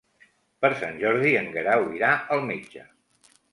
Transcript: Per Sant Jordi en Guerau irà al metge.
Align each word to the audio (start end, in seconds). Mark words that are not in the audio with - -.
Per 0.65 0.71
Sant 0.79 0.97
Jordi 1.03 1.35
en 1.43 1.51
Guerau 1.59 1.87
irà 2.01 2.11
al 2.39 2.45
metge. 2.51 2.89